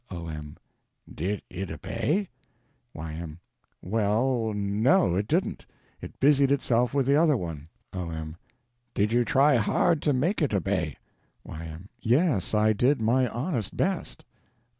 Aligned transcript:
O.M. 0.09 0.57
Did 1.13 1.43
it 1.51 1.69
obey? 1.69 2.29
Y.M. 2.95 3.39
Well, 3.83 4.51
no, 4.55 5.15
it 5.15 5.27
didn't. 5.27 5.67
It 6.01 6.19
busied 6.19 6.51
itself 6.51 6.95
with 6.95 7.05
the 7.05 7.15
other 7.21 7.37
one. 7.37 7.69
O.M. 7.93 8.35
Did 8.95 9.13
you 9.13 9.23
try 9.23 9.57
hard 9.57 10.01
to 10.01 10.11
make 10.11 10.41
it 10.41 10.55
obey? 10.55 10.97
Y.M. 11.43 11.87
Yes, 11.99 12.55
I 12.55 12.73
did 12.73 12.99
my 12.99 13.27
honest 13.27 13.77
best. 13.77 14.25